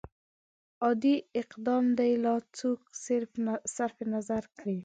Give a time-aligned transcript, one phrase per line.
[0.85, 2.81] عادي اقدام دې لا څوک
[3.73, 4.77] صرف نظر کړي.